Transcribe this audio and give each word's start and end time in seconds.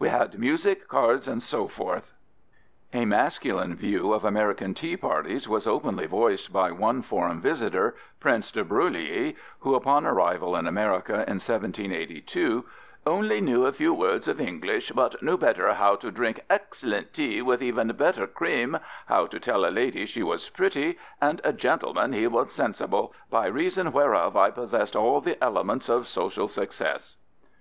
We 0.00 0.08
had 0.08 0.36
music, 0.36 0.88
Cards, 0.88 1.26
&c 1.32 1.38
&c." 1.68 1.84
A 2.92 3.04
masculine 3.04 3.76
view 3.76 4.12
of 4.12 4.24
American 4.24 4.74
tea 4.74 4.96
parties 4.96 5.48
was 5.48 5.64
openly 5.68 6.06
voiced 6.08 6.52
by 6.52 6.72
one 6.72 7.02
foreign 7.02 7.40
visitor, 7.40 7.94
Prince 8.18 8.50
de 8.50 8.64
Broglie, 8.64 9.36
who, 9.60 9.76
upon 9.76 10.04
arrival 10.04 10.56
in 10.56 10.66
America 10.66 11.12
in 11.12 11.38
1782, 11.38 12.64
"only 13.06 13.40
knew 13.40 13.64
a 13.64 13.72
few 13.72 13.94
words 13.94 14.26
of 14.26 14.40
English, 14.40 14.90
but 14.90 15.22
knew 15.22 15.36
better 15.38 15.72
how 15.74 15.94
to 15.94 16.10
drink 16.10 16.40
excellent 16.50 17.12
tea 17.12 17.40
with 17.40 17.62
even 17.62 17.86
better 17.92 18.26
cream, 18.26 18.78
how 19.06 19.26
to 19.28 19.38
tell 19.38 19.64
a 19.64 19.70
lady 19.70 20.04
she 20.04 20.24
was 20.24 20.48
pretty, 20.48 20.98
and 21.20 21.40
a 21.44 21.52
gentleman 21.52 22.12
he 22.12 22.26
was 22.26 22.50
sensible, 22.52 23.14
by 23.30 23.46
reason 23.46 23.92
whereof 23.92 24.36
I 24.36 24.50
possessed 24.50 24.96
all 24.96 25.20
the 25.20 25.40
elements 25.40 25.88
of 25.88 26.08
social 26.08 26.48
success." 26.48 27.18